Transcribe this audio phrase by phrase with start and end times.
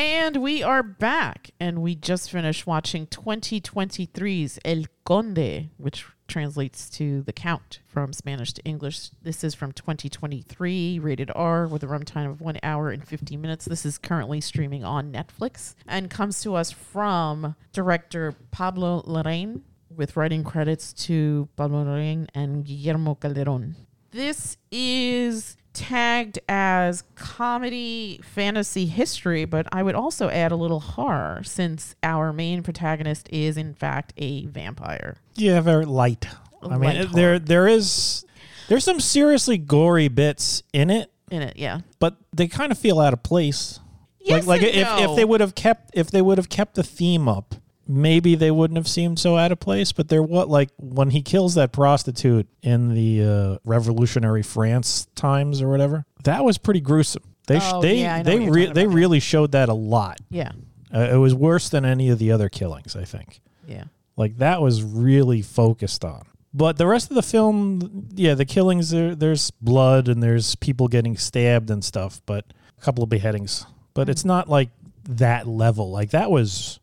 [0.00, 7.20] And we are back, and we just finished watching 2023's El Conde, which translates to
[7.20, 9.10] The Count from Spanish to English.
[9.20, 13.66] This is from 2023, rated R, with a runtime of one hour and 50 minutes.
[13.66, 19.60] This is currently streaming on Netflix and comes to us from director Pablo Larraín,
[19.94, 23.74] with writing credits to Pablo Larraín and Guillermo Calderón.
[24.12, 31.40] This is tagged as comedy fantasy history, but I would also add a little horror
[31.42, 35.16] since our main protagonist is in fact a vampire.
[35.36, 36.26] Yeah, very light.
[36.62, 38.24] I mean, Light there there is
[38.68, 41.80] there's some seriously gory bits in it, In it, yeah.
[41.98, 43.80] but they kind of feel out of place.
[44.20, 45.10] Yes like like if no.
[45.10, 47.54] if they would have kept if they would have kept the theme up,
[47.90, 49.92] maybe they wouldn't have seemed so out of place.
[49.92, 55.60] But they're what like when he kills that prostitute in the uh, Revolutionary France times
[55.60, 56.04] or whatever.
[56.24, 57.24] That was pretty gruesome.
[57.46, 60.20] They sh- Oh, they yeah, they re- they really showed that a lot.
[60.30, 60.52] Yeah.
[60.94, 62.94] Uh, it was worse than any of the other killings.
[62.96, 63.40] I think.
[63.66, 63.84] Yeah.
[64.16, 66.22] Like that was really focused on.
[66.52, 70.88] But the rest of the film, yeah, the killings there there's blood and there's people
[70.88, 72.44] getting stabbed and stuff, but
[72.76, 73.66] a couple of beheadings.
[73.94, 74.70] But it's not like
[75.08, 75.90] that level.
[75.90, 76.80] Like that was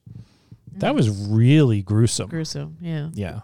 [0.79, 2.29] that was really gruesome.
[2.29, 2.77] Gruesome.
[2.81, 3.09] Yeah.
[3.13, 3.39] Yeah.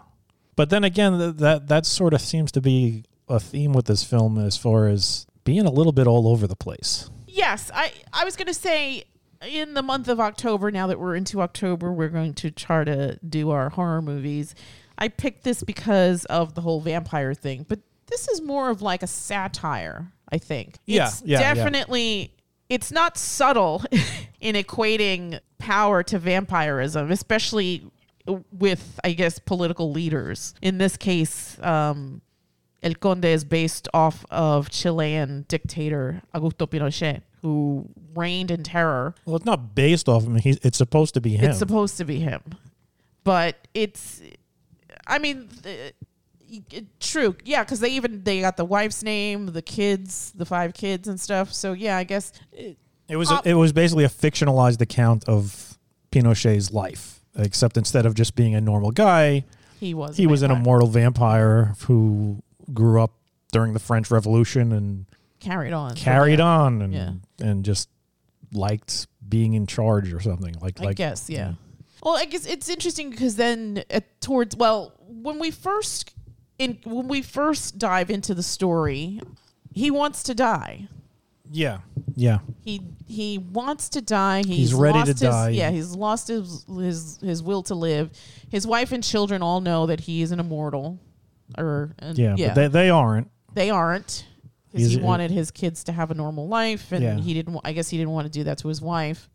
[0.56, 4.04] But then again, th- that that sort of seems to be a theme with this
[4.04, 7.10] film as far as being a little bit all over the place.
[7.26, 9.04] Yes, I I was going to say
[9.46, 13.18] in the month of October now that we're into October we're going to try to
[13.28, 14.54] do our horror movies.
[14.96, 19.02] I picked this because of the whole vampire thing, but this is more of like
[19.02, 20.76] a satire, I think.
[20.86, 21.54] Yeah, It's yeah, yeah.
[21.54, 22.33] definitely
[22.68, 23.84] it's not subtle
[24.40, 27.84] in equating power to vampirism, especially
[28.52, 30.54] with I guess political leaders.
[30.62, 32.22] In this case, um
[32.84, 39.14] El Conde is based off of Chilean dictator Augusto Pinochet, who reigned in terror.
[39.24, 40.36] Well, it's not based off him.
[40.36, 41.48] He's, it's supposed to be him.
[41.48, 42.42] It's supposed to be him,
[43.24, 44.20] but it's,
[45.06, 45.48] I mean,
[47.00, 51.08] true, yeah, because they even they got the wife's name, the kids, the five kids
[51.08, 51.52] and stuff.
[51.52, 52.78] So yeah, I guess it,
[53.08, 55.78] It was Uh, it was basically a fictionalized account of
[56.10, 59.44] Pinochet's life, except instead of just being a normal guy,
[59.80, 63.12] he was he a was an immortal vampire who grew up
[63.52, 65.06] during the French Revolution and
[65.40, 67.12] carried on, carried Yeah, on and Yeah.
[67.40, 67.88] and just
[68.52, 71.54] liked being in charge or something like I like guess, yeah.
[72.02, 76.13] Well, I guess it's interesting because then at, towards well, when we first
[76.58, 79.20] in when we first dive into the story,
[79.72, 80.88] he wants to die.
[81.50, 81.78] yeah
[82.16, 84.38] yeah He he wants to die.
[84.46, 85.48] He's, He's ready to lost his- die.
[85.50, 88.10] Yeah, he's lost his his his will to live.
[88.50, 90.98] His wife and children all know that he is an immortal,
[91.58, 94.26] or and yeah, yeah, but they they aren't they aren't
[94.72, 97.16] because he wanted his kids to have a normal life, and Yeah.
[97.16, 97.58] he didn't.
[97.64, 99.28] I guess he didn't want to do that to his wife.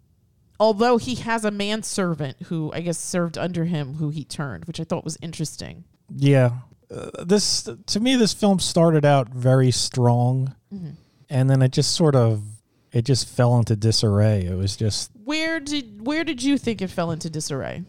[0.59, 4.79] Although he has a manservant who I guess served under him, who he turned, which
[4.79, 5.83] I thought was interesting.
[6.15, 6.51] yeah
[6.91, 10.91] uh, this to me this film started out very strong Mm-hmm.
[11.31, 12.43] and then it just sort of
[12.91, 16.89] it just fell into disarray it was just Where did where did you think it
[16.89, 17.83] fell into disarray?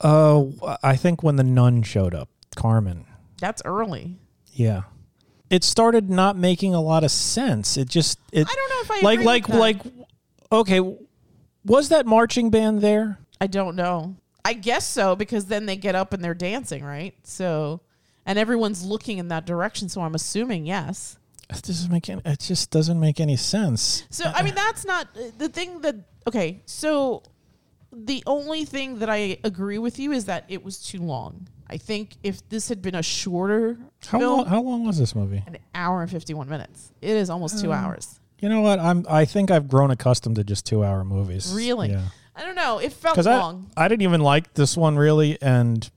[0.00, 0.44] Uh,
[0.82, 3.06] I think when the nun showed up, Carmen.
[3.40, 4.18] That's early.
[4.52, 4.82] Yeah,
[5.50, 7.76] it started not making a lot of sense.
[7.76, 9.80] It just it I don't know if I like like like
[10.50, 10.80] okay,
[11.64, 13.18] was that marching band there?
[13.40, 14.16] I don't know.
[14.44, 17.14] I guess so because then they get up and they're dancing, right?
[17.22, 17.80] So,
[18.26, 19.88] and everyone's looking in that direction.
[19.88, 21.18] So I'm assuming yes.
[21.50, 24.06] It doesn't make any, it just doesn't make any sense.
[24.10, 25.96] So I mean, that's not uh, the thing that.
[26.26, 27.22] Okay, so
[27.92, 31.46] the only thing that I agree with you is that it was too long.
[31.68, 35.14] I think if this had been a shorter How film, long, how long was this
[35.14, 35.42] movie?
[35.46, 36.92] an hour and fifty one minutes.
[37.02, 38.20] It is almost two uh, hours.
[38.38, 38.78] You know what?
[38.78, 41.52] I'm I think I've grown accustomed to just two hour movies.
[41.54, 41.90] Really?
[41.90, 42.02] Yeah.
[42.36, 42.78] I don't know.
[42.78, 43.70] It felt Because I, long.
[43.76, 45.88] I didn't even like this one really, and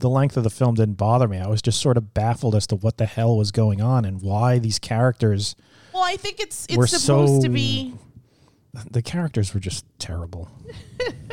[0.00, 1.38] the length of the film didn't bother me.
[1.38, 4.20] I was just sort of baffled as to what the hell was going on and
[4.20, 5.54] why these characters,
[5.94, 7.94] well, I think it's it's supposed so- to be.
[8.90, 10.48] the characters were just terrible.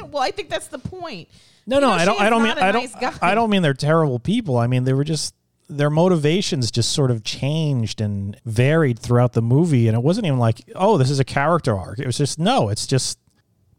[0.09, 1.27] Well, I think that's the point.
[1.65, 2.19] No, no, I don't.
[2.19, 2.57] I don't mean.
[2.57, 3.01] I don't.
[3.01, 3.19] nice.
[3.21, 4.57] I don't mean they're terrible people.
[4.57, 5.35] I mean they were just
[5.69, 10.39] their motivations just sort of changed and varied throughout the movie, and it wasn't even
[10.39, 11.99] like, oh, this is a character arc.
[11.99, 12.69] It was just no.
[12.69, 13.19] It's just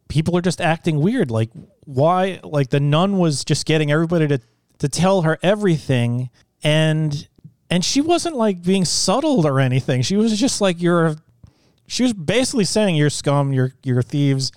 [0.09, 1.31] people are just acting weird.
[1.31, 1.51] Like
[1.85, 2.41] why?
[2.45, 4.41] Like the nun was just getting everybody to
[4.79, 6.31] to tell her everything,
[6.63, 7.29] and
[7.71, 10.03] and she wasn't like being subtle or anything.
[10.03, 11.17] She was just like you're.
[11.87, 13.53] She was basically saying you're scum.
[13.53, 14.53] You're you're thieves.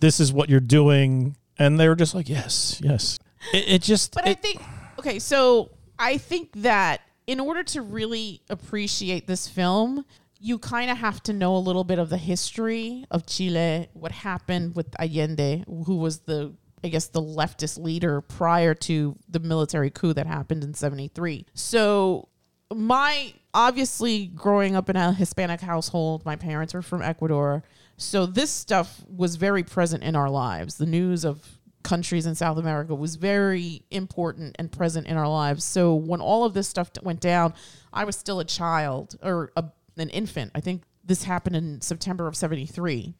[0.00, 3.18] This is what you're doing, and they were just like yes, yes.
[3.52, 4.14] It, it just.
[4.14, 4.62] But I think
[4.98, 10.04] okay, so I think that in order to really appreciate this film,
[10.40, 14.12] you kind of have to know a little bit of the history of Chile, what
[14.12, 19.90] happened with Allende, who was the I guess the leftist leader prior to the military
[19.90, 21.46] coup that happened in 73.
[21.54, 22.28] So
[22.74, 27.64] my obviously growing up in a Hispanic household, my parents were from Ecuador.
[27.96, 30.76] So this stuff was very present in our lives.
[30.76, 35.64] The news of countries in South America was very important and present in our lives.
[35.64, 37.54] So when all of this stuff went down,
[37.92, 39.64] I was still a child or a,
[39.96, 40.52] an infant.
[40.54, 43.14] I think this happened in September of 73.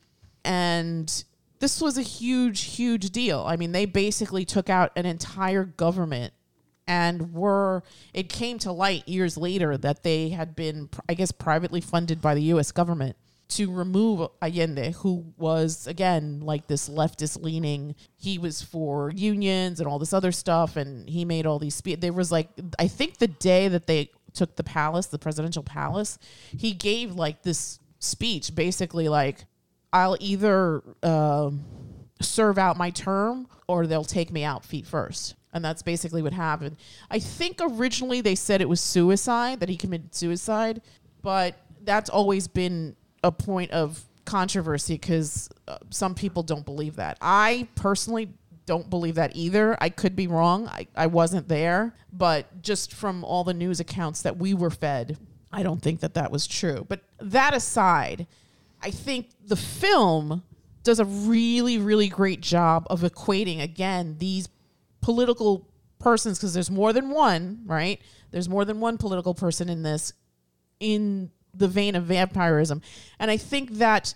[0.44, 1.24] And
[1.60, 3.44] this was a huge, huge deal.
[3.46, 6.32] I mean, they basically took out an entire government
[6.88, 7.82] and were
[8.14, 12.34] it came to light years later that they had been i guess privately funded by
[12.34, 13.14] the us government
[13.46, 19.88] to remove allende who was again like this leftist leaning he was for unions and
[19.88, 23.18] all this other stuff and he made all these spe- there was like i think
[23.18, 26.18] the day that they took the palace the presidential palace
[26.56, 29.44] he gave like this speech basically like
[29.92, 31.50] i'll either uh,
[32.20, 36.32] serve out my term or they'll take me out feet first and that's basically what
[36.32, 36.76] happened.
[37.10, 40.82] I think originally they said it was suicide, that he committed suicide,
[41.22, 47.16] but that's always been a point of controversy because uh, some people don't believe that.
[47.20, 48.30] I personally
[48.66, 49.76] don't believe that either.
[49.80, 50.68] I could be wrong.
[50.68, 55.16] I, I wasn't there, but just from all the news accounts that we were fed,
[55.50, 56.84] I don't think that that was true.
[56.86, 58.26] But that aside,
[58.80, 60.42] I think the film
[60.84, 64.48] does a really, really great job of equating, again, these
[65.00, 68.00] political persons because there's more than one, right?
[68.30, 70.12] There's more than one political person in this
[70.80, 72.82] in the vein of vampirism.
[73.18, 74.14] And I think that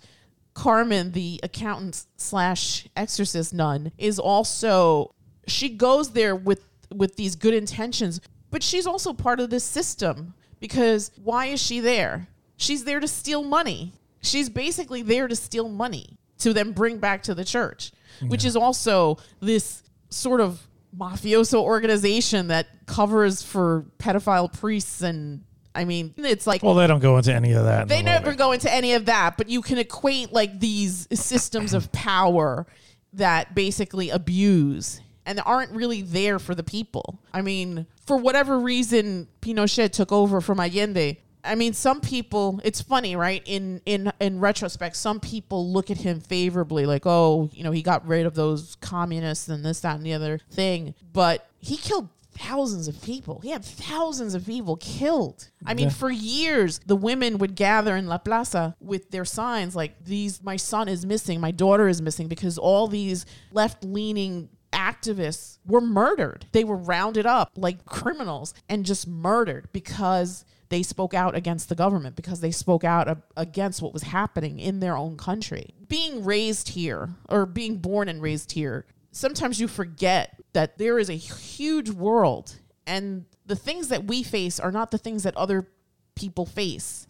[0.53, 5.13] Carmen, the accountant slash exorcist nun, is also
[5.47, 6.63] she goes there with
[6.93, 11.79] with these good intentions, but she's also part of this system because why is she
[11.79, 12.27] there?
[12.55, 13.93] She's there to steal money.
[14.23, 17.91] She's basically there to steal money to then bring back to the church,
[18.21, 18.29] yeah.
[18.29, 20.67] which is also this sort of
[20.97, 25.43] mafioso organization that covers for pedophile priests and
[25.75, 27.87] I mean, it's like well, they don't go into any of that.
[27.87, 28.37] They the never movie.
[28.37, 32.67] go into any of that, but you can equate like these systems of power
[33.13, 37.19] that basically abuse and aren't really there for the people.
[37.33, 41.19] I mean, for whatever reason, Pinochet took over from Allende.
[41.43, 42.59] I mean, some people.
[42.63, 43.41] It's funny, right?
[43.45, 47.81] In in in retrospect, some people look at him favorably, like, oh, you know, he
[47.81, 50.95] got rid of those communists and this, that, and the other thing.
[51.11, 53.39] But he killed thousands of people.
[53.41, 55.49] He had thousands of people killed.
[55.65, 55.93] I mean, yeah.
[55.93, 60.55] for years, the women would gather in La Plaza with their signs like, "These, my
[60.55, 66.47] son is missing, my daughter is missing," because all these left-leaning activists were murdered.
[66.51, 71.75] They were rounded up like criminals and just murdered because they spoke out against the
[71.75, 75.75] government because they spoke out a- against what was happening in their own country.
[75.87, 81.09] Being raised here or being born and raised here, sometimes you forget that there is
[81.09, 82.55] a huge world
[82.87, 85.67] and the things that we face are not the things that other
[86.15, 87.05] people face.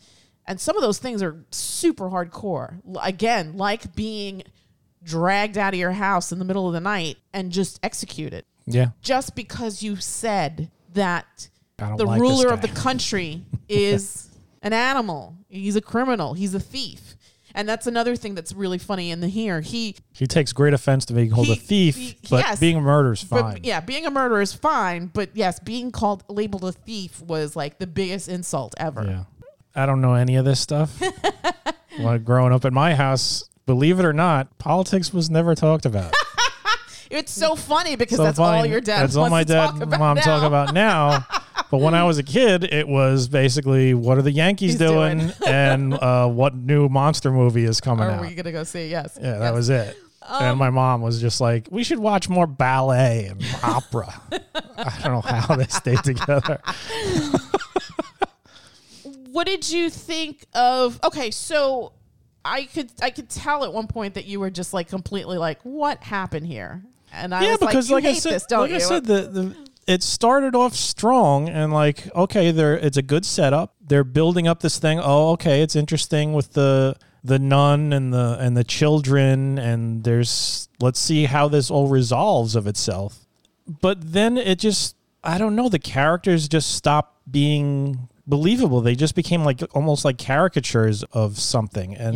[0.46, 2.82] And some of those things are super hardcore.
[3.02, 4.44] Again, like being
[5.04, 8.44] dragged out of your house in the middle of the night and just executed.
[8.66, 8.88] Yeah.
[9.02, 14.30] Just because you said that the like ruler of the country is
[14.62, 15.36] an animal.
[15.50, 16.34] He's a criminal.
[16.34, 17.16] He's a thief.
[17.56, 19.62] And that's another thing that's really funny in the here.
[19.62, 22.78] He he takes great offense to being called he, a thief, he, but yes, being
[22.78, 23.54] a murderer is fine.
[23.54, 27.56] But, yeah, being a murderer is fine, but yes, being called labeled a thief was
[27.56, 29.06] like the biggest insult ever.
[29.06, 29.24] Yeah.
[29.76, 31.00] I don't know any of this stuff.
[31.98, 36.14] when growing up at my house, believe it or not, politics was never talked about.
[37.12, 39.04] it's so funny because so that's all your dad.
[39.04, 40.22] That's all my dad, and mom now.
[40.22, 41.26] talk about now.
[41.74, 45.34] But when I was a kid, it was basically what are the Yankees doing, doing.
[45.48, 48.20] and uh, what new monster movie is coming are out.
[48.20, 48.90] Are we gonna go see?
[48.90, 49.18] Yes.
[49.20, 49.98] Yeah, that was it.
[50.22, 54.14] Um, and my mom was just like, "We should watch more ballet and opera."
[54.78, 56.62] I don't know how they stayed together.
[59.32, 61.00] what did you think of?
[61.04, 61.94] Okay, so
[62.46, 65.60] I could I could tell at one point that you were just like completely like,
[65.64, 68.76] "What happened here?" And I yeah, was because like, like I said, this, like you?
[68.76, 69.56] I said, the the
[69.88, 73.76] it started off strong and like okay there it's a good setup.
[73.82, 75.00] They're building up this thing.
[75.02, 80.68] Oh okay it's interesting with the the nun and the and the children and there's
[80.80, 83.26] let's see how this all resolves of itself.
[83.68, 88.82] But then it just i don't know the characters just stopped being believable.
[88.82, 91.96] They just became like almost like caricatures of something.
[91.96, 92.16] And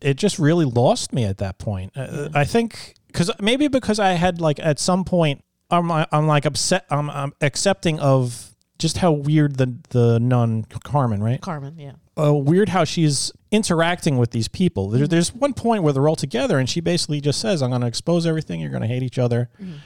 [0.00, 0.10] yeah.
[0.10, 1.92] it just really lost me at that point.
[1.96, 2.28] Uh, yeah.
[2.34, 6.84] i think because maybe because i had like at some point I'm I'm like upset.
[6.90, 11.40] I'm, I'm accepting of just how weird the the nun Carmen, right?
[11.40, 11.92] Carmen, yeah.
[12.22, 14.90] uh, weird how she's interacting with these people.
[14.90, 15.10] There, mm-hmm.
[15.10, 17.86] there's one point where they're all together, and she basically just says, "I'm going to
[17.86, 18.60] expose everything.
[18.60, 19.76] You're going to hate each other." Mm-hmm.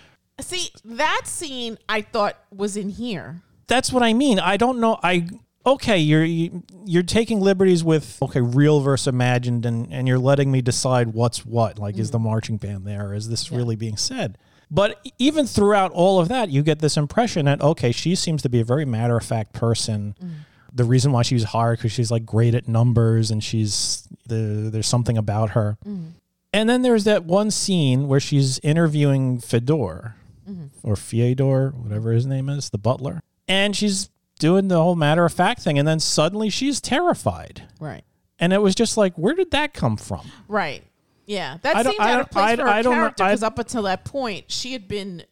[0.41, 3.43] See, that scene I thought was in here.
[3.67, 4.39] That's what I mean.
[4.39, 4.99] I don't know.
[5.03, 5.29] I
[5.67, 5.99] okay.
[5.99, 10.63] You're you, you're taking liberties with okay, real versus imagined, and and you're letting me
[10.63, 11.79] decide what's what.
[11.79, 12.29] Like, is the mm-hmm.
[12.29, 13.13] marching band there?
[13.13, 14.39] Is this really being said?
[14.71, 18.49] But even throughout all of that, you get this impression that okay, she seems to
[18.49, 20.15] be a very matter of fact person.
[20.23, 20.31] Mm.
[20.73, 24.69] The reason why she was hired because she's like great at numbers and she's the
[24.71, 25.79] there's something about her.
[25.87, 26.13] Mm.
[26.53, 30.15] And then there's that one scene where she's interviewing Fedor
[30.49, 30.67] mm-hmm.
[30.83, 35.33] or Fyodor, whatever his name is, the butler, and she's doing the whole matter of
[35.33, 38.05] fact thing, and then suddenly she's terrified, Right.
[38.39, 40.31] and it was just like, where did that come from?
[40.47, 40.85] Right.
[41.29, 41.59] Yeah.
[41.63, 43.83] That I seemed out of place I- for her I don't character because up until
[43.83, 45.23] that point, she had been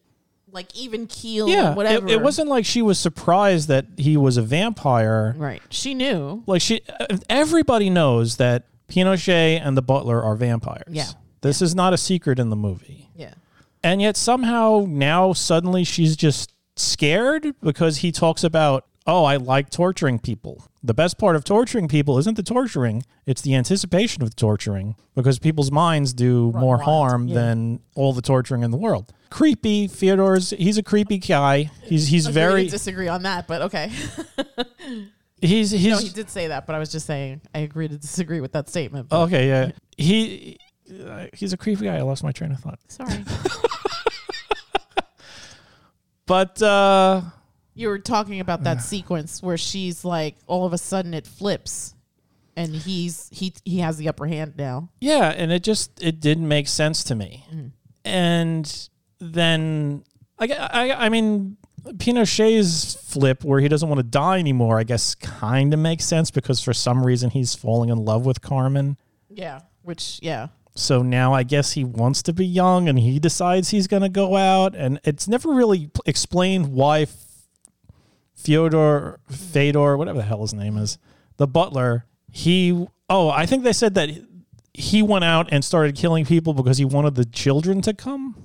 [0.51, 2.07] like even keel Yeah, whatever.
[2.07, 5.35] It, it wasn't like she was surprised that he was a vampire.
[5.37, 5.61] right.
[5.69, 6.43] She knew.
[6.47, 10.85] Like she, uh, everybody knows that Pinochet and the butler are vampires.
[10.87, 11.07] Yeah.
[11.41, 13.09] this is not a secret in the movie.
[13.15, 13.33] Yeah.
[13.83, 19.69] And yet somehow now suddenly she's just scared because he talks about, oh, I like
[19.69, 20.63] torturing people.
[20.87, 24.95] The best part of torturing people isn't the torturing, it's the anticipation of the torturing
[25.15, 27.35] because people's minds do more wild, harm yeah.
[27.35, 29.11] than all the torturing in the world.
[29.29, 29.89] Creepy.
[29.89, 31.71] Fyodor's he's a creepy guy.
[31.83, 33.91] He's he's very disagree on that, but okay.
[35.41, 37.97] he's he's no, he did say that, but I was just saying I agree to
[37.97, 39.09] disagree with that statement.
[39.09, 39.71] but- okay, yeah.
[39.97, 40.57] He
[41.05, 41.97] uh, he's a creepy guy.
[41.97, 42.79] I lost my train of thought.
[42.87, 43.25] Sorry.
[46.27, 47.21] But uh
[47.77, 51.93] you were talking about that sequence where she's like all of a sudden it flips
[52.57, 54.89] and he's he he has the upper hand now.
[54.99, 57.45] Yeah, and it just it didn't make sense to me.
[57.49, 57.67] Mm-hmm.
[58.03, 60.03] And then
[60.39, 65.15] I, I I mean Pinochet's flip where he doesn't want to die anymore, I guess
[65.15, 68.97] kind of makes sense because for some reason he's falling in love with Carmen.
[69.29, 69.61] Yeah.
[69.83, 70.47] Which yeah.
[70.75, 74.09] So now I guess he wants to be young and he decides he's going to
[74.09, 77.05] go out and it's never really explained why
[78.37, 80.97] Fyodor Fedor whatever the hell his name is,
[81.37, 84.09] the butler, he oh, I think they said that
[84.73, 88.35] he went out and started killing people because he wanted the children to come.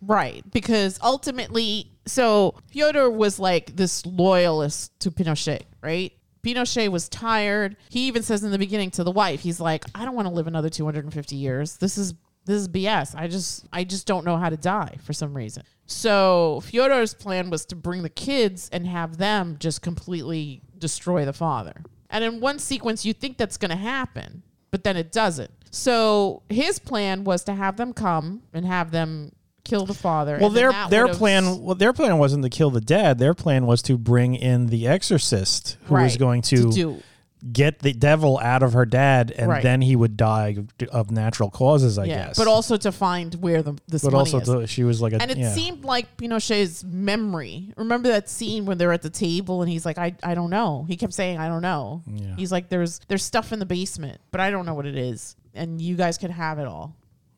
[0.00, 6.12] Right, because ultimately, so Fyodor was like this loyalist to Pinochet, right?
[6.42, 7.76] Pinochet was tired.
[7.88, 10.34] He even says in the beginning to the wife, he's like, "I don't want to
[10.34, 11.76] live another 250 years.
[11.76, 13.14] This is this is BS.
[13.16, 17.50] I just I just don't know how to die for some reason." So Fyodor's plan
[17.50, 21.82] was to bring the kids and have them just completely destroy the father.
[22.08, 25.50] And in one sequence, you think that's going to happen, but then it doesn't.
[25.70, 29.32] So his plan was to have them come and have them
[29.64, 30.38] kill the father.
[30.40, 33.18] Well, their their plan well their plan wasn't to kill the dad.
[33.18, 37.02] Their plan was to bring in the exorcist who was going to to, do
[37.50, 39.62] get the devil out of her dad and Right.
[39.62, 40.56] then he would die
[40.92, 42.38] of natural causes, I yeah, guess.
[42.38, 44.48] but also to find where the this but money also is.
[44.48, 45.52] to, she was like a and it yeah.
[45.52, 47.72] seemed like Pinochet's memory.
[47.76, 50.84] Remember that scene when they're at the table and he's like, I, I don't know.
[50.86, 52.02] He kept saying, I don't know.
[52.06, 52.36] Yeah.
[52.36, 55.34] He's like, there's there's stuff in the basement, but I don't know what it is.
[55.54, 56.94] And you guys can have it all.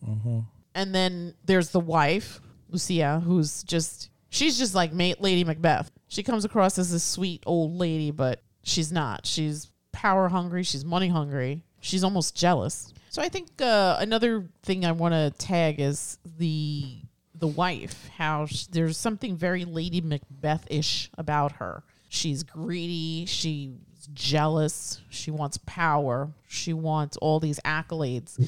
[0.06, 0.40] Mm-hmm.
[0.75, 5.90] And then there's the wife, Lucia, who's just, she's just like Ma- Lady Macbeth.
[6.08, 9.25] She comes across as this sweet old lady, but she's not.
[9.26, 9.70] She's
[10.04, 10.62] power hungry.
[10.62, 11.62] She's money hungry.
[11.80, 12.92] She's almost jealous.
[13.08, 16.99] So I think uh, another thing I want to tag is the
[17.34, 18.11] the wife.
[18.18, 21.82] How sh- there's something very Lady Macbeth ish about her.
[22.11, 23.25] She's greedy.
[23.25, 23.70] She's
[24.12, 25.00] jealous.
[25.08, 26.28] She wants power.
[26.49, 28.38] She wants all these accolades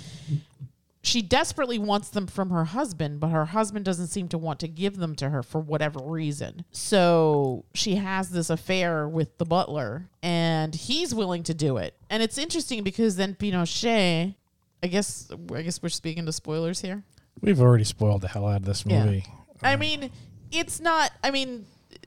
[1.07, 4.69] she desperately wants them from her husband, but her husband doesn't seem to want to
[4.69, 6.65] give them to her for whatever reason.
[6.73, 11.95] So she has this affair with the butler, and he's willing to do it.
[12.11, 14.35] And it's interesting because then Pinochet,
[14.83, 17.05] I guess, I guess we're speaking to spoilers here.
[17.41, 19.05] We've already spoiled the hell out of this Yeah.
[19.05, 19.25] movie.
[19.63, 20.11] I mean,
[20.51, 21.13] it's not.
[21.23, 21.67] I mean,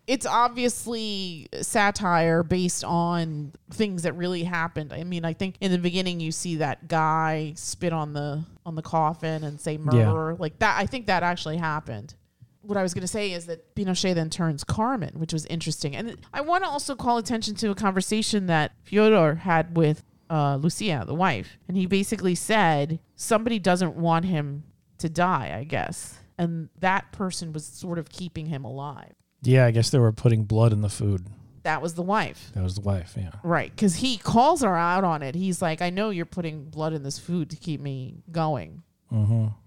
[0.10, 4.92] it's obviously satire based on things that really happened.
[4.92, 8.74] I mean, I think in the beginning you see that guy spit on the on
[8.74, 10.80] the coffin and say murderer like that.
[10.80, 12.16] I think that actually happened.
[12.63, 15.96] What I was going to say is that Pinochet then turns Carmen, which was interesting.
[15.96, 20.56] And I want to also call attention to a conversation that Fyodor had with uh,
[20.56, 21.60] Lucia, the wife.
[21.68, 24.63] And he basically said somebody doesn't want him
[24.98, 26.18] to die, I guess.
[26.39, 29.13] And that person was sort of keeping him alive.
[29.41, 31.27] Yeah, I guess they were putting blood in the food.
[31.63, 32.51] That was the wife.
[32.53, 33.31] That was the wife, yeah.
[33.43, 33.74] Right.
[33.74, 35.36] Because he calls her out on it.
[35.36, 38.84] He's like, I know you're putting blood in this food to keep me going.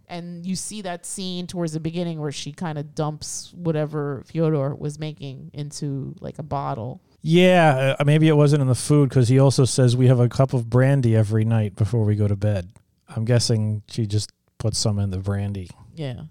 [0.09, 4.75] And you see that scene towards the beginning where she kind of dumps whatever Fyodor
[4.75, 7.01] was making into like a bottle.
[7.23, 10.29] Yeah, uh, maybe it wasn't in the food because he also says we have a
[10.29, 12.71] cup of brandy every night before we go to bed.
[13.09, 15.71] I'm guessing she just put some in the brandy.
[15.95, 16.23] Yeah.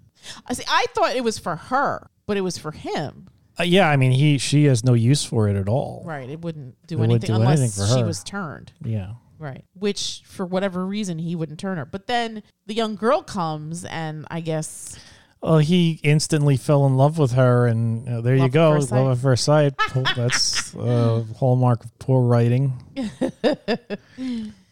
[0.47, 0.63] I see.
[0.67, 3.27] I thought it was for her, but it was for him.
[3.59, 6.03] Uh, yeah, I mean he she has no use for it at all.
[6.05, 6.29] Right.
[6.29, 8.05] It wouldn't do It wouldn't anything do unless anything for she her.
[8.07, 8.71] was turned.
[8.83, 9.13] Yeah.
[9.39, 9.65] Right.
[9.73, 11.85] Which, for whatever reason, he wouldn't turn her.
[11.85, 14.99] But then the young girl comes, and I guess
[15.41, 18.73] Well, he instantly fell in love with her, and uh, there you Love at go,
[18.75, 18.99] first sight.
[19.01, 19.73] love at first sight.
[20.15, 22.73] That's uh, hallmark of poor writing.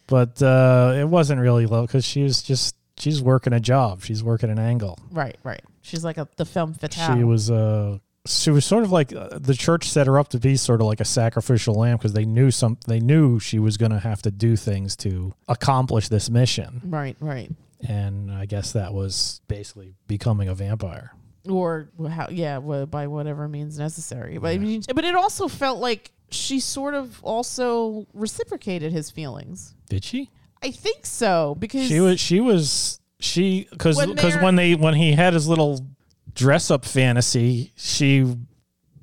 [0.06, 4.02] but uh, it wasn't really love because she was just she's working a job.
[4.02, 4.98] She's working an angle.
[5.10, 5.62] right, right.
[5.82, 7.16] She's like a the femme fatale.
[7.16, 10.38] She was uh she was sort of like uh, the church set her up to
[10.38, 13.78] be sort of like a sacrificial lamb because they knew some they knew she was
[13.78, 17.50] going to have to do things to accomplish this mission right, right.
[17.88, 21.12] and i guess that was basically becoming a vampire
[21.48, 22.28] Or how?
[22.30, 24.36] Yeah, by whatever means necessary.
[24.36, 29.74] But I mean, but it also felt like she sort of also reciprocated his feelings.
[29.88, 30.28] did she
[30.62, 34.94] I think so because she was she was she because because they're- when they when
[34.94, 35.86] he had his little
[36.34, 38.36] dress up fantasy she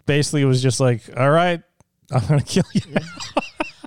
[0.05, 1.61] basically was just like all right
[2.11, 2.81] i'm gonna kill you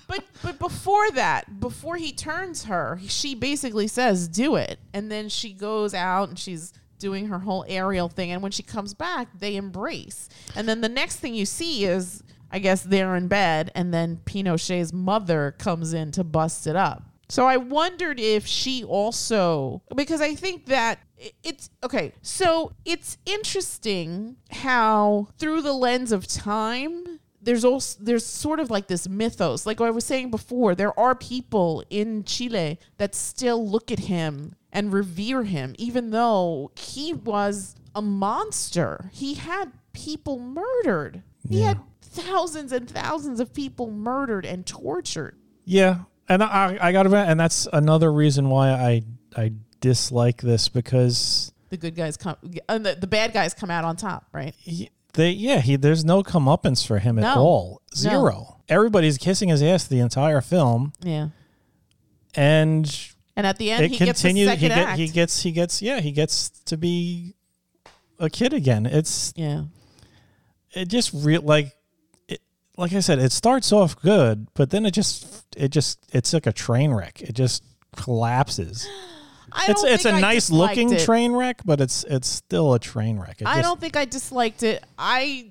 [0.07, 5.29] But but before that, before he turns her, she basically says, "Do it," and then
[5.29, 8.33] she goes out and she's doing her whole aerial thing.
[8.33, 10.29] And when she comes back, they embrace.
[10.57, 14.17] And then the next thing you see is, I guess, they're in bed, and then
[14.25, 17.05] Pinochet's mother comes in to bust it up.
[17.31, 20.99] So I wondered if she also, because I think that
[21.43, 22.13] it's okay.
[22.23, 28.89] So it's interesting how through the lens of time, there's also there's sort of like
[28.89, 29.65] this mythos.
[29.67, 34.55] Like I was saying before, there are people in Chile that still look at him
[34.73, 39.11] and revere him, even though he was a monster.
[39.13, 41.23] He had people murdered.
[41.49, 41.69] He Yeah.
[41.69, 45.37] had thousands and thousands of people murdered and tortured.
[45.65, 49.03] Yeah, and I I got to and that's another reason why I
[49.37, 52.37] I dislike this because The good guys come,
[52.69, 54.55] and the, the bad guys come out on top, right?
[54.59, 57.35] he, they yeah he there's no comeuppance for him at No.
[57.43, 58.57] all zero.
[58.69, 61.29] Everybody's kissing his ass the entire film, Yeah.
[62.35, 62.87] and
[63.37, 64.49] And at the end, it he gets continues.
[64.49, 67.35] second He, get, he gets he gets yeah he gets to be
[68.19, 68.87] a kid again.
[68.87, 69.63] It's yeah.
[70.73, 71.73] it just real like
[72.77, 76.47] like I said, it starts off good, but then it just it just it's like
[76.47, 77.21] a train wreck.
[77.23, 77.63] It just
[77.97, 78.89] collapses.
[79.53, 81.01] I It's don't it's a think I nice looking it.
[81.01, 83.41] train wreck, but it's it's still a train wreck.
[83.41, 84.85] It I just- don't think I disliked it.
[84.97, 85.51] I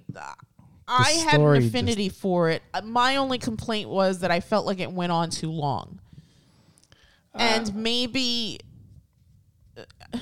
[0.87, 2.63] I had an affinity for it.
[2.73, 5.99] Uh, My only complaint was that I felt like it went on too long.
[7.35, 8.59] Uh, and maybe
[9.77, 10.17] uh,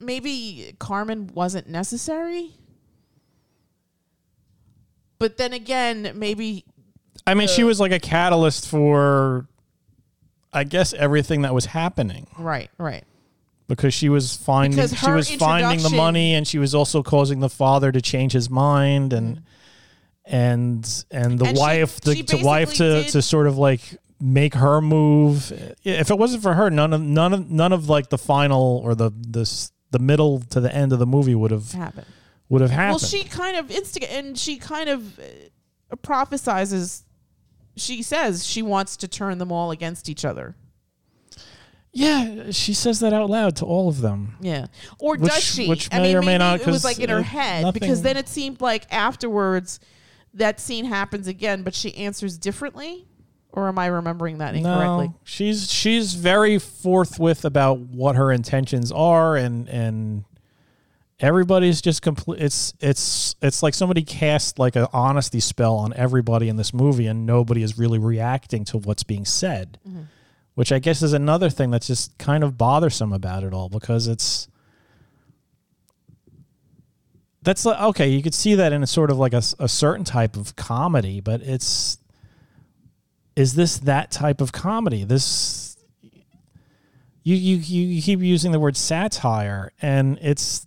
[0.00, 2.50] maybe Carmen wasn't necessary.
[5.20, 6.64] But then again, maybe
[7.26, 9.46] I mean, she was like a catalyst for,
[10.52, 13.04] I guess, everything that was happening right, right.
[13.68, 16.74] because she was finding Because she her was finding the introduction- money, and she was
[16.74, 20.34] also causing the father to change his mind, and mm-hmm.
[20.34, 23.58] and and the And she- wife the, she to wife to did- to sort of
[23.58, 23.82] like
[24.20, 25.52] make her move.
[25.84, 28.94] If it wasn't for her, none of none of none of like the final or
[28.94, 32.06] the this the middle to the end of the movie would have Happened.
[32.50, 33.00] Would have happened.
[33.00, 37.04] Well, she kind of instigate, and she kind of uh, prophesizes.
[37.76, 40.54] She says she wants to turn them all against each other.
[41.92, 44.36] yeah, she says that out loud to all of them.
[44.40, 44.66] Yeah,
[44.98, 45.68] or Which- does she?
[45.68, 48.02] which I may mean, or may not, It was like in her uh, head because
[48.02, 49.80] then it seemed like afterwards
[50.34, 53.06] that scene happens again, but she answers differently.
[53.52, 55.08] Or am I remembering that incorrectly?
[55.08, 60.24] No, she's she's very forthwith about what her intentions are, and and
[61.20, 62.40] everybody's just complete.
[62.42, 67.06] It's it's it's like somebody cast like an honesty spell on everybody in this movie,
[67.06, 70.02] and nobody is really reacting to what's being said, mm-hmm.
[70.54, 74.06] which I guess is another thing that's just kind of bothersome about it all because
[74.06, 74.48] it's.
[77.42, 78.08] That's like, okay.
[78.08, 81.20] You could see that in a sort of like a, a certain type of comedy,
[81.20, 81.96] but it's
[83.34, 85.04] is this that type of comedy?
[85.04, 85.78] This
[87.22, 90.66] you you you keep using the word satire, and it's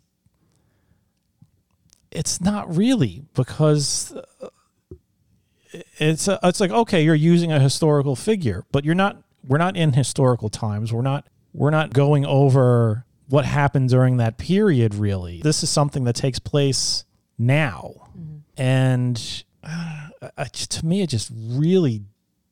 [2.15, 4.49] it's not really because uh,
[5.97, 9.17] it's a, it's like okay, you're using a historical figure, but you're not.
[9.45, 10.93] We're not in historical times.
[10.93, 11.27] We're not.
[11.53, 14.95] We're not going over what happened during that period.
[14.95, 17.05] Really, this is something that takes place
[17.37, 18.09] now,
[18.57, 22.03] and uh, uh, to me, it just really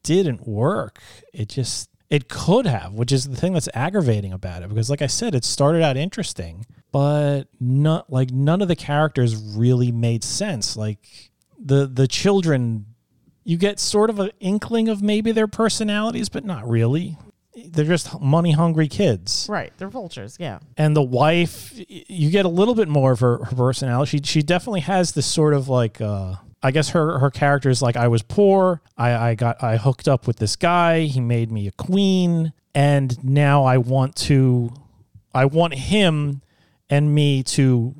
[0.03, 1.01] didn't work.
[1.33, 4.69] It just It could have, which is the thing that's aggravating about it.
[4.69, 9.35] Because, like I said, it started out interesting, but not like none of the characters
[9.35, 10.75] really made sense.
[10.77, 10.99] Like
[11.59, 12.85] the the children,
[13.43, 17.17] you get sort of an inkling of maybe their personalities, but not really.
[17.65, 19.45] They're just money hungry kids.
[19.49, 19.73] Right.
[19.77, 20.37] They're vultures.
[20.39, 20.59] Yeah.
[20.77, 24.17] And the wife, y- you get a little bit more of her, her personality.
[24.19, 25.99] She she definitely has this sort of like.
[26.01, 28.81] uh I guess her her character is like I was poor.
[28.95, 31.01] I, I got I hooked up with this guy.
[31.01, 34.71] He made me a queen, and now I want to,
[35.33, 36.43] I want him
[36.91, 37.95] and me to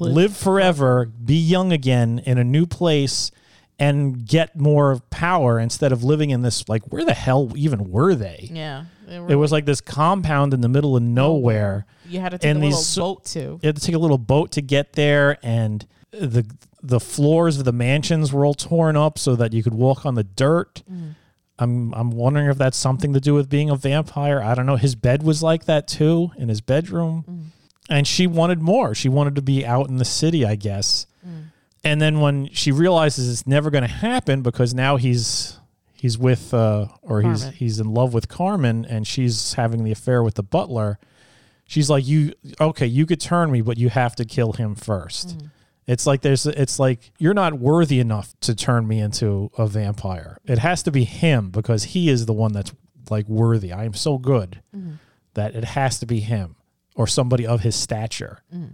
[0.00, 3.32] Live live forever, be young again in a new place,
[3.80, 8.14] and get more power instead of living in this like where the hell even were
[8.14, 8.48] they?
[8.52, 8.84] Yeah.
[9.08, 11.84] They were It was like this compound in the middle of nowhere.
[12.08, 13.58] you had to take and a these little so- boat too.
[13.62, 16.44] You had to take a little boat to get there, and the
[16.80, 20.14] the floors of the mansions were all torn up so that you could walk on
[20.14, 20.82] the dirt.
[20.88, 21.16] Mm.
[21.58, 24.40] I'm I'm wondering if that's something to do with being a vampire.
[24.40, 24.76] I don't know.
[24.76, 27.44] His bed was like that too in his bedroom, mm.
[27.88, 28.94] And she wanted more.
[28.94, 31.06] She wanted to be out in the city, I guess.
[31.26, 31.44] Mm.
[31.84, 35.58] And then when she realizes it's never going to happen because now he's
[35.94, 37.56] he's with uh, or he's Carmen.
[37.58, 40.98] he's in love with Carmen, and she's having the affair with the butler
[41.68, 45.34] she's like you okay you could turn me but you have to kill him 1st
[45.34, 45.50] mm.
[45.86, 50.38] it's like there's it's like you're not worthy enough to turn me into a vampire.
[50.44, 52.72] It has to be him because he is the one that's
[53.10, 53.72] like worthy.
[53.72, 54.94] I am so good mm-hmm.
[55.34, 56.56] that it has to be him
[56.98, 58.70] or somebody of his stature mm.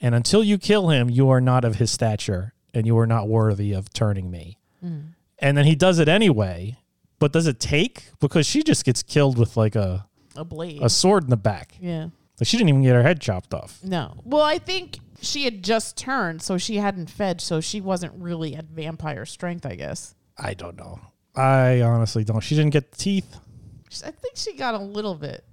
[0.00, 3.26] and until you kill him you are not of his stature and you are not
[3.28, 5.02] worthy of turning me mm.
[5.40, 6.76] and then he does it anyway
[7.18, 10.82] but does it take because she just gets killed with like a, A blade.
[10.82, 12.08] a sword in the back yeah.
[12.38, 13.78] like she didn't even get her head chopped off.
[13.82, 14.14] No.
[14.24, 18.54] Well, I think she had just turned, so she hadn't fed, so she wasn't really
[18.54, 20.14] at vampire strength, I guess.
[20.36, 21.00] I don't know.
[21.34, 22.40] I honestly don't.
[22.40, 23.36] She didn't get the teeth.
[24.04, 25.44] I think she got a little bit.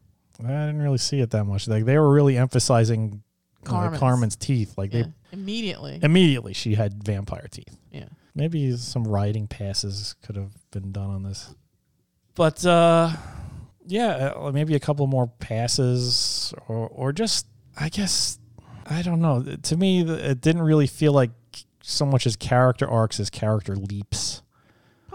[0.44, 1.68] I didn't really see it that much.
[1.68, 3.24] Like they were really emphasizing
[3.66, 4.00] uh, Carmen's.
[4.00, 4.78] Carmen's teeth.
[4.78, 5.04] Like Yeah.
[5.04, 6.00] they Immediately.
[6.02, 7.78] immediately she had vampire teeth.
[7.92, 8.06] Yeah.
[8.36, 11.54] Maybe some writing passes could have been done on this.
[12.36, 13.12] But uh
[13.88, 17.46] yeah, uh, maybe a couple more passes or or just
[17.78, 18.40] I guess
[18.86, 19.42] I don't know.
[19.44, 21.32] To me it didn't really feel like
[21.84, 24.31] so much as character arcs as character leaps.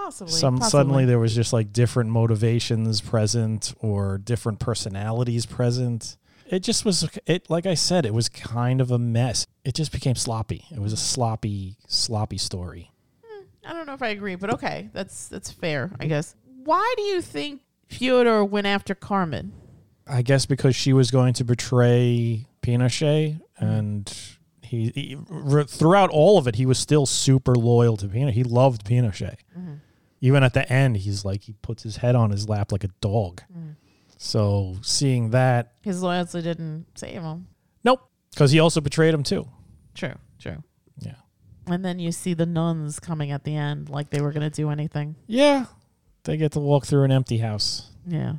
[0.07, 0.33] Possibly.
[0.33, 0.71] some possibly.
[0.71, 6.17] suddenly there was just like different motivations present or different personalities present
[6.47, 9.91] it just was it like i said it was kind of a mess it just
[9.91, 12.93] became sloppy it was a sloppy sloppy story
[13.25, 16.37] hmm, I don't know if I agree, but okay, that's that's fair, I guess.
[16.63, 19.53] Why do you think Fyodor went after Carmen?
[20.07, 24.13] i guess because she was going to betray pinochet and
[24.63, 25.19] he, he
[25.67, 29.75] throughout all of it he was still super loyal to pinochet he loved pinochet mm-hmm.
[30.21, 32.91] Even at the end he's like he puts his head on his lap like a
[33.01, 33.43] dog
[34.19, 37.49] so seeing that His loyalty didn't save him.
[37.85, 38.09] Nope.
[38.33, 39.47] Because he also betrayed him too.
[39.95, 40.63] True, true.
[40.99, 41.15] Yeah.
[41.67, 44.55] And then you see the nuns coming at the end, like they were going to
[44.55, 45.17] do anything.
[45.27, 45.67] Yeah.
[46.25, 47.91] They get to walk through an empty house.
[48.07, 48.37] Yeah.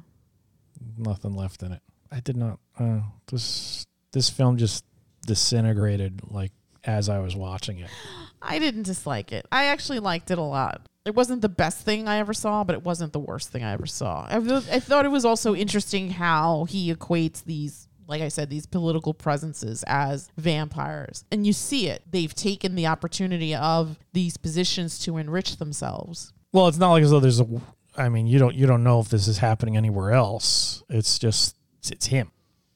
[0.98, 1.82] Nothing left in it.
[2.12, 2.60] I did not.
[2.80, 4.84] Uh, this this film just
[5.26, 6.52] disintegrated like
[6.84, 7.90] as I was watching it.
[8.42, 9.46] I didn't dislike it.
[9.52, 10.88] I actually liked it a lot.
[11.08, 13.72] It wasn't the best thing I ever saw, but it wasn't the worst thing I
[13.72, 14.28] ever saw.
[14.30, 18.50] I, th- I thought it was also interesting how he equates these, like I said,
[18.50, 21.24] these political presences as vampires.
[21.32, 22.04] And you see it.
[22.12, 26.34] They've taken the opportunity of these positions to enrich themselves.
[26.52, 27.48] Well, it's not like as though there's a.
[27.96, 30.84] I mean, you don't you don't know if this is happening anywhere else.
[30.90, 32.32] It's just it's, it's him.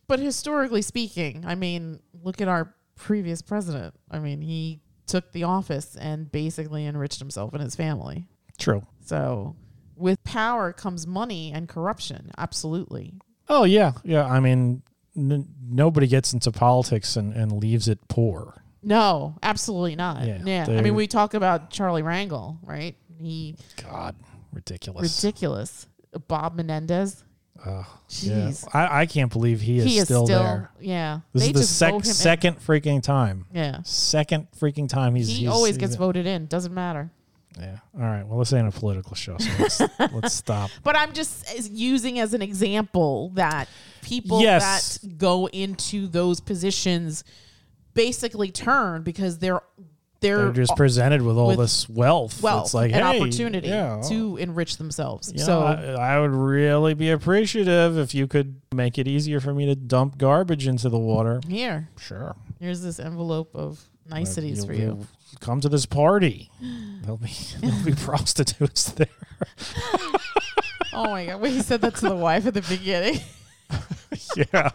[0.07, 3.93] But historically speaking, I mean, look at our previous president.
[4.09, 4.79] I mean, he
[5.11, 8.27] took the office and basically enriched himself and his family.
[8.57, 8.83] True.
[9.05, 9.55] So,
[9.95, 12.31] with power comes money and corruption.
[12.37, 13.13] Absolutely.
[13.49, 14.25] Oh yeah, yeah.
[14.25, 14.81] I mean,
[15.15, 18.63] n- nobody gets into politics and, and leaves it poor.
[18.83, 20.25] No, absolutely not.
[20.25, 20.65] Yeah, Yeah.
[20.69, 22.95] I mean, we talk about Charlie Rangel, right?
[23.19, 24.15] He God,
[24.51, 25.23] ridiculous.
[25.23, 25.87] ridiculous.
[26.27, 27.23] Bob Menendez.
[27.65, 28.33] Ugh, yeah.
[28.33, 28.67] Jeez.
[28.73, 30.71] I, I can't believe he is, he is still, still, there.
[30.79, 31.19] yeah.
[31.33, 32.03] This is the just sec- him in.
[32.03, 33.45] second freaking time.
[33.53, 33.81] Yeah.
[33.83, 35.27] Second freaking time he's.
[35.27, 36.47] He he's- always he's- gets voted in.
[36.47, 37.11] Doesn't matter.
[37.59, 37.77] Yeah.
[37.95, 38.25] All right.
[38.25, 39.79] Well, this ain't a political show, so let's
[40.13, 40.71] let's stop.
[40.83, 43.67] But I'm just as- using as an example that
[44.01, 44.97] people Yes.
[44.99, 47.23] that go into those positions
[47.93, 49.61] basically turn because they're
[50.21, 52.41] they're, They're just presented with all with this wealth.
[52.41, 55.31] wealth it's like and hey, opportunity yeah, to enrich themselves.
[55.31, 59.39] you know, so I, I would really be appreciative if you could make it easier
[59.39, 61.41] for me to dump garbage into the water.
[61.47, 62.35] here, Sure.
[62.59, 64.81] here's this envelope of niceties You'll- for you.
[64.81, 65.07] you'll
[65.39, 66.51] Come to this party.
[67.01, 67.31] There'll be
[67.61, 69.07] there'll be prostitutes there.
[70.93, 71.39] Oh my god!
[71.39, 73.21] When he said that to the wife at the beginning.
[74.35, 74.69] yeah.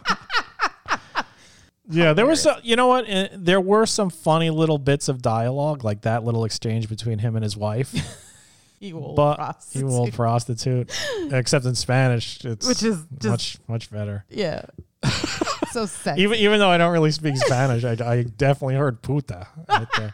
[1.89, 3.09] Yeah, there was some, you know what?
[3.09, 7.35] Uh, There were some funny little bits of dialogue, like that little exchange between him
[7.35, 7.93] and his wife.
[8.79, 9.89] You old but prostitute.
[9.89, 10.91] you old prostitute.
[11.31, 14.23] Except in Spanish, it's Which is just- much much better.
[14.29, 14.65] Yeah.
[15.71, 16.21] so sexy.
[16.21, 20.13] Even even though I don't really speak Spanish, I, I definitely heard puta right there.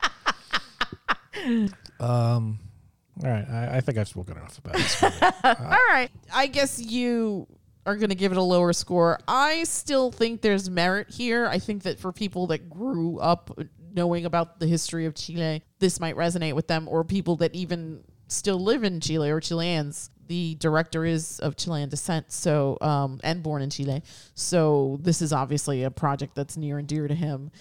[2.00, 2.60] um,
[3.22, 5.02] all right, I, I think I've spoken enough about this.
[5.02, 5.16] movie.
[5.44, 5.54] All
[5.90, 6.10] right.
[6.34, 7.48] I guess you
[7.86, 9.20] are going to give it a lower score.
[9.28, 11.48] I still think there's merit here.
[11.48, 13.58] I think that for people that grew up
[13.94, 18.04] knowing about the history of Chile, this might resonate with them, or people that even
[18.28, 20.10] still live in Chile or Chileans.
[20.28, 24.02] The director is of Chilean descent, so um, and born in Chile.
[24.34, 27.52] So this is obviously a project that's near and dear to him.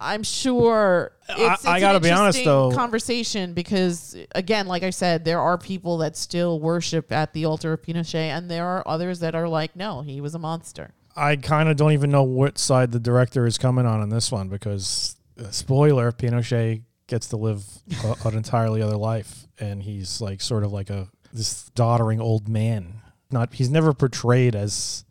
[0.00, 2.70] I'm sure it's, I it's gotta an be honest, though.
[2.72, 7.72] conversation because again, like I said, there are people that still worship at the altar
[7.72, 10.92] of Pinochet, and there are others that are like, no, he was a monster.
[11.16, 14.30] I kind of don't even know what side the director is coming on in this
[14.30, 17.64] one because, uh, spoiler, Pinochet gets to live
[18.04, 22.48] a, an entirely other life, and he's like sort of like a this doddering old
[22.48, 23.00] man.
[23.30, 25.04] Not he's never portrayed as,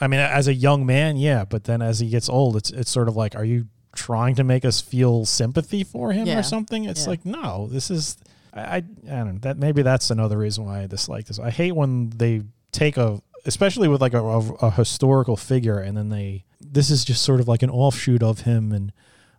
[0.00, 2.90] I mean, as a young man, yeah, but then as he gets old, it's it's
[2.90, 6.38] sort of like, are you trying to make us feel sympathy for him Yeah.
[6.38, 6.84] or something?
[6.84, 7.10] It's Yeah.
[7.10, 8.16] like no, this is.
[8.54, 11.38] I, I don't know that maybe that's another reason why I dislike this.
[11.38, 15.96] I hate when they take a especially with like a, a, a historical figure and
[15.96, 18.92] then they this is just sort of like an offshoot of him and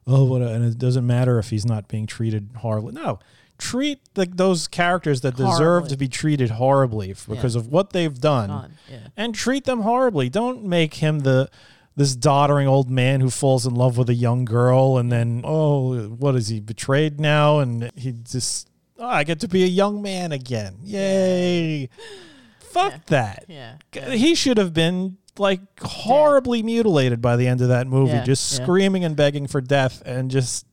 [0.08, 2.94] oh what a, and it doesn't matter if he's not being treated horribly.
[2.94, 3.20] No.
[3.58, 8.72] Treat like those characters that deserve to be treated horribly because of what they've done.
[8.90, 9.00] Yeah.
[9.18, 10.30] and treat them horribly.
[10.30, 11.50] Don't make him the
[12.00, 16.04] this doddering old man who falls in love with a young girl and then oh
[16.08, 20.02] what is he betrayed now and he just oh, I get to be a young
[20.02, 20.78] man again.
[20.84, 21.90] Yay.
[22.60, 23.46] Fuck that.
[23.48, 23.76] Yeah.
[24.12, 28.58] He should have been like horribly mutilated by the end of that movie, Yeah, just
[28.58, 28.64] yeah.
[28.64, 30.66] screaming and begging for death and just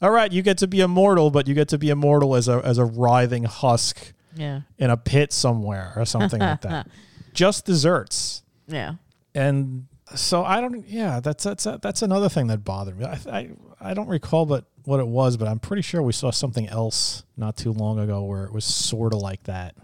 [0.00, 2.60] all right, you get to be immortal, but you get to be immortal as a
[2.64, 4.62] as a writhing husk Yeah.
[4.78, 6.88] in a pit somewhere or something like that.
[7.34, 8.42] Just desserts.
[8.68, 8.94] Yeah.
[9.34, 10.86] And so I don't.
[10.88, 13.04] Yeah, that's that's that's another thing that bothered me.
[13.06, 16.30] I I, I don't recall, but what it was, but I'm pretty sure we saw
[16.30, 19.74] something else not too long ago where it was sort of like that,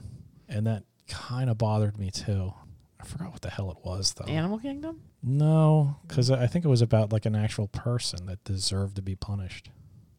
[0.49, 2.53] and that kind of bothered me too.
[3.01, 4.25] I forgot what the hell it was though.
[4.25, 5.01] Animal Kingdom?
[5.23, 9.14] No, because I think it was about like an actual person that deserved to be
[9.14, 9.71] punished.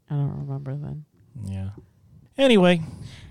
[0.10, 1.06] I don't remember then.
[1.46, 1.70] Yeah.
[2.38, 2.82] Anyway,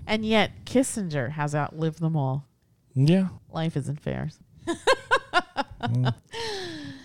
[0.05, 2.45] And yet, Kissinger has outlived them all.
[2.93, 3.29] yeah.
[3.51, 4.29] Life isn't fair.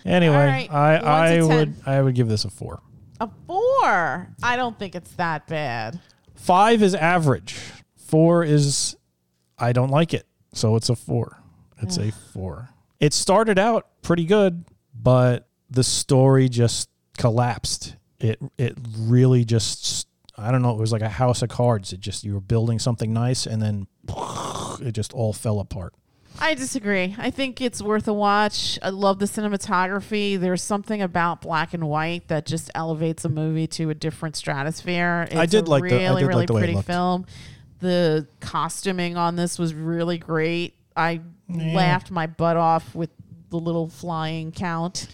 [0.05, 2.79] Anyway, right, I I would I would give this a four.
[3.19, 4.29] A four.
[4.43, 5.99] I don't think it's that bad.
[6.35, 7.57] Five is average.
[7.97, 8.95] Four is
[9.57, 10.27] I don't like it.
[10.53, 11.41] So it's a four.
[11.81, 12.69] It's a four.
[12.99, 17.95] It started out pretty good, but the story just collapsed.
[18.19, 20.07] It it really just
[20.37, 21.93] I don't know, it was like a house of cards.
[21.93, 23.87] It just you were building something nice and then
[24.87, 25.95] it just all fell apart.
[26.39, 27.15] I disagree.
[27.17, 28.77] I think it's worth a watch.
[28.81, 30.39] I love the cinematography.
[30.39, 35.27] There's something about black and white that just elevates a movie to a different stratosphere.
[35.31, 36.81] It's I did a like the- I really, did like really the way it pretty
[36.81, 37.25] film.
[37.79, 40.75] The costuming on this was really great.
[40.95, 41.73] I Yeah.
[41.75, 43.09] laughed my butt off with
[43.49, 45.07] the little flying count.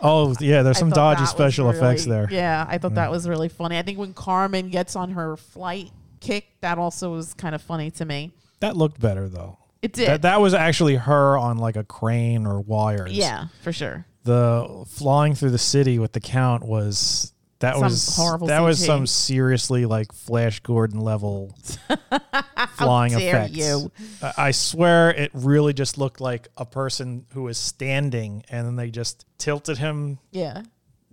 [0.00, 2.28] Oh yeah, there's I some dodgy special effects there.
[2.30, 3.78] Yeah, I thought that was really funny.
[3.78, 7.90] I think when Carmen gets on her flight kick, that also was kind of funny
[7.92, 8.32] to me.
[8.60, 9.58] That looked better though.
[9.82, 10.08] It did.
[10.08, 13.12] That that was actually her on like a crane or wires.
[13.12, 14.06] yeah, for sure.
[14.24, 18.80] the flying through the city with the count was that Some was horrible that was
[18.80, 18.86] CG.
[18.86, 21.54] some seriously like Flash Gordon level
[22.76, 23.56] flying dare effects.
[23.56, 23.90] you.
[24.22, 28.76] I- I swear it really just looked like a person who was standing and then
[28.76, 30.62] they just tilted him Yeah.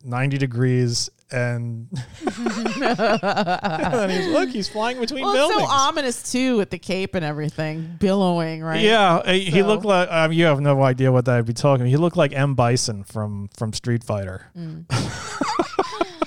[0.04, 1.88] 90 degrees and,
[2.50, 5.62] and he's look he's flying between Well, buildings.
[5.62, 8.82] so ominous too with the cape and everything billowing, right?
[8.82, 11.86] Yeah, uh, he looked like um, you have no idea what I'd be talking.
[11.86, 14.48] He looked like M Bison from from Street Fighter.
[14.58, 14.86] Mm.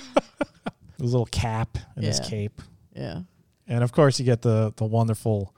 [1.01, 2.63] His little cap and his cape,
[2.95, 3.23] Yeah.
[3.67, 5.53] and of course you get the the wonderful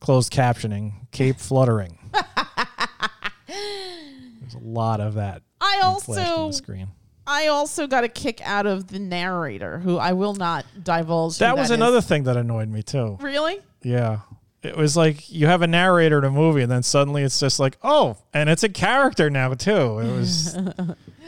[0.00, 1.98] closed captioning, cape fluttering.
[3.46, 5.42] There's a lot of that.
[5.60, 6.88] I being flashed on also the screen.
[7.26, 11.34] I also got a kick out of the narrator, who I will not divulge.
[11.38, 11.70] who That was is.
[11.72, 13.18] another thing that annoyed me too.
[13.20, 13.60] Really?
[13.82, 14.20] Yeah.
[14.62, 17.60] It was like you have a narrator in a movie, and then suddenly it's just
[17.60, 19.98] like, oh, and it's a character now too.
[20.00, 20.56] It was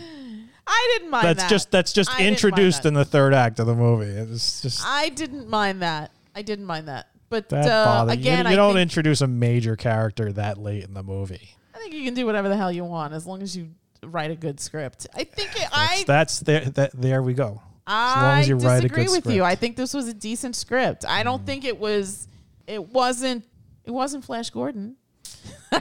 [0.71, 1.51] I didn't mind that's that.
[1.51, 2.89] just that's just I introduced that.
[2.89, 4.07] in the third act of the movie.
[4.11, 6.11] It was just I didn't mind that.
[6.35, 7.09] I didn't mind that.
[7.31, 8.13] But That uh, you.
[8.13, 11.55] again, You I don't think, introduce a major character that late in the movie.
[11.75, 13.69] I think you can do whatever the hell you want as long as you
[14.05, 15.07] write a good script.
[15.15, 16.65] I think it, I That's there.
[16.65, 17.63] That there we go.
[17.87, 19.43] As long I as you write a disagree with you.
[19.43, 21.07] I think this was a decent script.
[21.07, 22.29] I don't think it was.
[22.67, 23.45] It wasn't.
[23.85, 24.97] It wasn't Flash Gordon.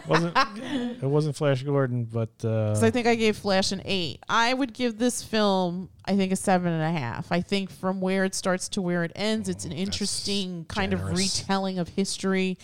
[0.08, 4.20] wasn't it wasn't Flash Gordon, but uh, I think I gave Flash an eight.
[4.30, 7.32] I would give this film, I think, a seven and a half.
[7.32, 11.04] I think from where it starts to where it ends, it's an interesting kind of
[11.10, 12.58] retelling of history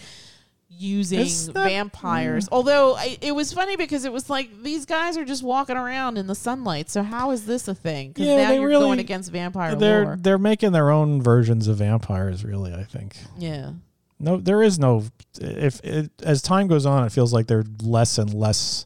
[0.78, 2.46] using not- vampires.
[2.46, 2.50] Mm.
[2.52, 6.18] Although I, it was funny because it was like these guys are just walking around
[6.18, 6.90] in the sunlight.
[6.90, 8.10] So how is this a thing?
[8.10, 10.18] Because Yeah, now they you're really- going against vampire they're lore.
[10.20, 12.44] they're making their own versions of vampires.
[12.44, 13.16] Really, I think.
[13.38, 13.72] Yeah.
[14.20, 15.04] No, there is no.
[15.42, 18.86] If it, as time goes on, it feels like there's less and less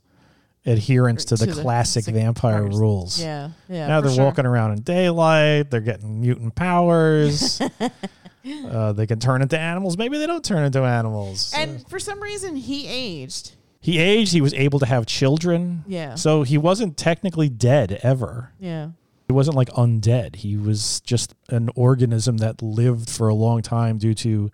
[0.65, 3.21] adherence to, To the the classic vampire rules.
[3.21, 3.51] Yeah.
[3.69, 3.87] Yeah.
[3.87, 4.25] now they're sure.
[4.25, 5.69] walking around in daylight.
[5.71, 7.61] They're getting mutant powers.
[8.69, 9.97] uh, they can turn into animals.
[9.97, 11.53] Maybe they don't turn into animals.
[11.55, 13.53] And for some reason, he aged.
[13.79, 14.33] he aged.
[14.33, 15.83] He was able to have children.
[15.87, 16.15] Yeah.
[16.15, 18.53] So he wasn't technically dead ever.
[18.59, 18.89] Yeah.
[19.27, 20.37] He wasn't like undead.
[20.37, 24.49] He was just an organism that lived for a long time due to,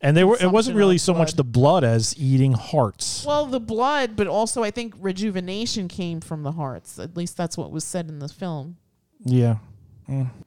[0.00, 0.36] and they were.
[0.40, 1.36] It wasn't really of so much blood.
[1.36, 3.24] the blood as eating hearts.
[3.24, 6.98] Well, the blood, but also I think rejuvenation came from the hearts.
[6.98, 8.78] At least that's what was said in the film.
[9.24, 9.58] Yeah.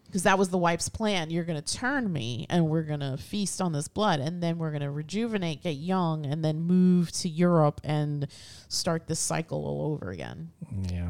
[0.06, 1.32] Because that was the wife's plan.
[1.32, 4.20] You're going to turn me and we're going to feast on this blood.
[4.20, 8.28] And then we're going to rejuvenate, get young, and then move to Europe and
[8.68, 10.52] start this cycle all over again.
[10.92, 11.10] Yeah.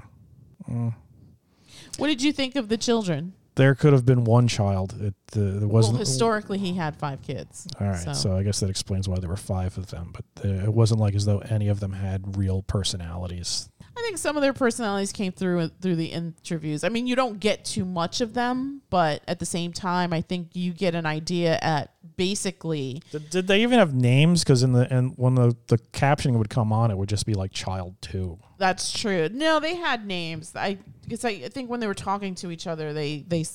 [1.97, 3.33] What did you think of the children?
[3.55, 4.95] There could have been one child.
[4.99, 5.99] It, uh, there wasn't.
[5.99, 7.67] historically, he had five kids.
[7.79, 8.15] All right.
[8.15, 8.35] So.
[8.35, 10.11] I guess that explains why there were five of them.
[10.11, 13.69] But uh, it wasn't like as though any of them had real personalities.
[13.95, 16.84] I think some of their personalities came through uh, through the interviews.
[16.84, 20.21] I mean, you don't get too much of them, but at the same time, I
[20.21, 24.43] think you get an idea at basically Did, did they even have names?
[24.43, 27.34] Because in the and when the the captioning would come on, it would just be
[27.36, 28.39] like child two.
[28.58, 29.29] that's true.
[29.32, 30.53] No, they had names.
[30.56, 33.45] I because I, I think when they were talking to each other, they they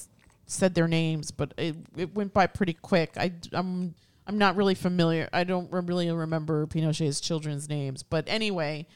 [0.47, 3.15] said their names, but it it went by pretty quick.
[3.17, 3.95] I I'm
[4.27, 5.29] I'm not really familiar.
[5.33, 8.87] I don't really remember Pinochet's children's names, but anyway,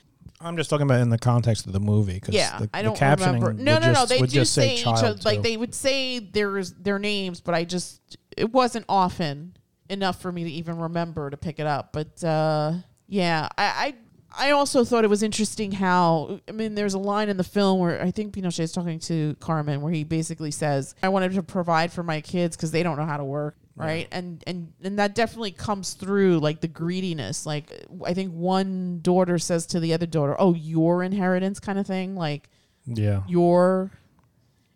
[0.43, 2.21] I'm just talking about in the context of the movie.
[2.21, 3.53] Cause yeah, the, I the don't captioning remember.
[3.55, 4.07] No, no, no.
[4.07, 7.65] They do just say, each other, like they would say their their names, but I
[7.65, 9.57] just it wasn't often
[9.89, 11.93] enough for me to even remember to pick it up.
[11.93, 12.75] But uh,
[13.09, 13.95] yeah, I, I
[14.35, 17.79] I also thought it was interesting how I mean, there's a line in the film
[17.79, 21.43] where I think Pinochet is talking to Carmen, where he basically says, "I wanted to
[21.43, 24.99] provide for my kids because they don't know how to work." Right, and and and
[24.99, 27.47] that definitely comes through, like the greediness.
[27.47, 27.73] Like
[28.05, 32.15] I think one daughter says to the other daughter, "Oh, your inheritance," kind of thing.
[32.15, 32.51] Like
[32.87, 33.91] yeah, your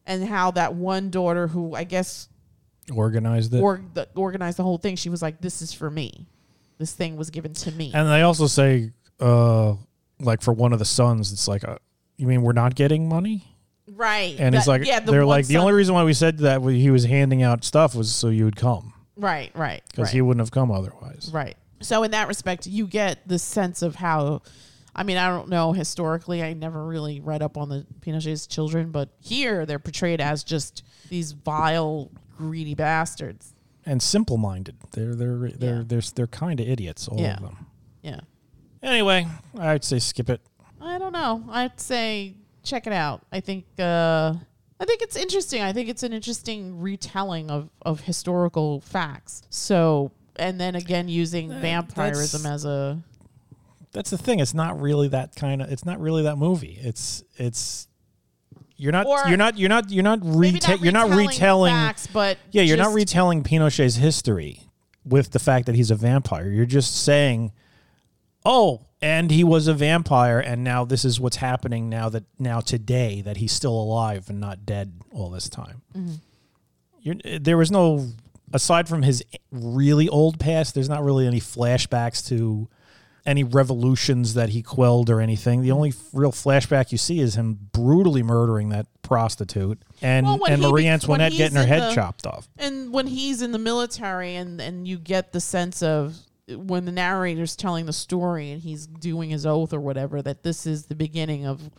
[0.07, 2.29] and how that one daughter who I guess
[2.95, 3.61] organized it.
[3.61, 6.27] or, the, organized the whole thing, she was like, "This is for me.
[6.79, 9.75] This thing was given to me." And they also say, uh,
[10.21, 11.79] like for one of the sons, it's like, uh,
[12.17, 13.56] you mean we're not getting money?
[13.97, 16.05] Right, And it's That- like, yeah, the they're one like, the son- only reason why
[16.05, 19.51] we said that was he was handing out stuff was so you would come right,
[19.55, 21.31] right, because right, he wouldn't have come otherwise.
[21.33, 21.57] right.
[21.81, 24.43] So in that respect, you get the sense of how.
[24.99, 26.43] I mean, I don't know historically.
[26.43, 30.83] I never really read up on the Pinochet's children, but here they're portrayed as just
[31.11, 33.53] these vile, greedy bastards.
[33.85, 34.77] And simple minded.
[34.93, 35.83] They're they're they're Yeah.
[35.87, 37.35] they're they're kind of idiots, all Yeah.
[37.37, 37.67] of them.
[38.03, 38.21] Yeah.
[38.83, 39.27] Anyway,
[39.59, 40.41] I'd say skip it.
[40.81, 41.45] I don't know.
[41.51, 43.25] I'd say check it out.
[43.33, 44.35] I think uh,
[44.79, 45.63] I think it's interesting.
[45.63, 49.43] I think it's an interesting retelling of of historical facts.
[49.49, 52.99] So, and then again using vampirism as a
[53.93, 54.41] That's the thing.
[54.41, 55.73] It's not really that kind of.
[55.73, 56.79] It's not really that movie.
[56.83, 57.89] It's it's.
[58.79, 59.07] You're not.
[59.07, 59.57] Or- you're not.
[59.57, 59.91] You're not.
[59.91, 60.21] You're not.
[60.21, 64.61] Reta- not you're not retelling facts, but Yeah, you're not retelling Pinochet's history
[65.05, 66.51] with the fact that he's a vampire.
[66.51, 67.53] You're just saying,
[68.45, 72.61] "Oh, and he was a vampire, and now this is what's happening now that now
[72.61, 76.15] today that he's still alive and not dead all this time." Mm-hmm.
[77.03, 78.09] You're, there was no
[78.53, 80.75] aside from his really old past.
[80.75, 82.69] There's not really any flashbacks to
[83.25, 85.63] any revolutions that he quelled or anything.
[85.63, 90.63] The only real flashback you see is him brutally murdering that prostitute and Well, and
[90.63, 92.49] Marie Antoinette getting her head the- chopped off.
[92.57, 96.17] and when he's in the military and and you get the sense of
[96.49, 100.67] when the narrator's telling the story and he's doing his oath or whatever that this
[100.67, 101.71] is the beginning of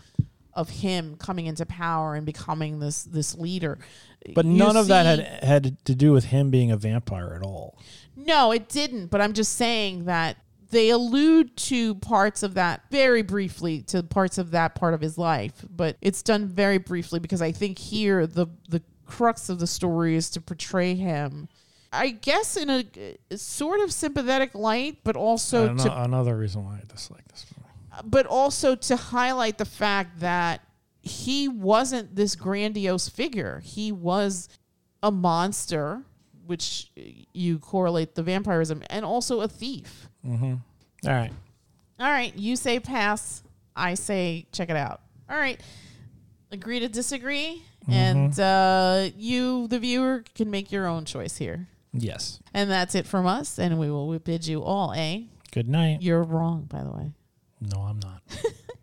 [0.54, 3.78] of him coming into power and becoming this this leader
[4.34, 7.44] But You none of that had had to do with him being a vampire at
[7.46, 7.78] all.
[8.16, 10.38] no it didn't but i'm just saying that
[10.70, 15.18] they allude to parts of that very briefly to parts of that part of his
[15.18, 19.68] life but it's done very briefly because i think here the the crux of the
[19.68, 21.48] story is to portray him
[21.98, 22.80] I guess in a
[23.32, 28.10] uh, sort of sympathetic light, but also to another reason why I dislike this movie.
[28.10, 30.62] but also to highlight the fact that
[31.02, 33.62] he wasn't this grandiose figure.
[33.64, 34.50] He was
[35.02, 36.04] a monster,
[36.46, 36.92] which
[37.34, 40.08] you correlate the vampirism, and also a thief.
[41.06, 41.32] All right.
[42.00, 43.42] All right, you say pass.
[43.76, 45.02] I say check it out.
[45.30, 45.60] All right,
[46.52, 51.68] agree to disagree, and uh, you, the viewer, can make your own choice here.
[51.98, 52.40] Yes.
[52.54, 55.28] And that's it from us, and we will bid you all a.
[55.52, 56.02] Good night.
[56.02, 57.12] You're wrong, by the way.
[57.62, 58.22] No, I'm not.